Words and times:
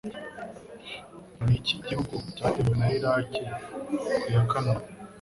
Niki 1.43 1.75
gihugu 1.87 2.15
cyatewe 2.35 2.73
na 2.79 2.87
Iraki 2.97 3.41
Ku 4.21 4.27
ya 4.33 4.43
Kanama 4.49 4.83